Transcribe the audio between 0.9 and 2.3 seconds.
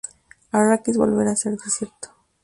volverá a ser desierto.